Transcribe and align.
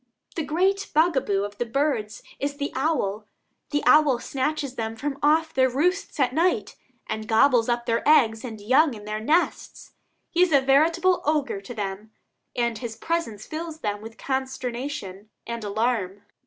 The 0.35 0.41
great 0.43 0.89
bugaboo 0.95 1.43
of 1.43 1.59
the 1.59 1.65
birds 1.67 2.23
is 2.39 2.57
the 2.57 2.71
owl. 2.73 3.27
The 3.69 3.83
owl 3.85 4.17
snatches 4.17 4.73
them 4.73 4.95
from 4.95 5.19
off 5.21 5.53
their 5.53 5.69
roosts 5.69 6.19
at 6.19 6.33
night, 6.33 6.75
and 7.05 7.27
gobbles 7.27 7.69
up 7.69 7.85
their 7.85 8.01
eggs 8.09 8.43
and 8.43 8.59
young 8.59 8.95
in 8.95 9.05
their 9.05 9.19
nests. 9.19 9.91
He 10.31 10.41
is 10.41 10.51
a 10.51 10.59
veritable 10.59 11.21
ogre 11.23 11.61
to 11.61 11.75
them, 11.75 12.09
and 12.55 12.79
his 12.79 12.95
presence 12.95 13.45
fills 13.45 13.81
them 13.81 14.01
with 14.01 14.17
consternation 14.17 15.29
and 15.45 15.63
alarm. 15.63 16.23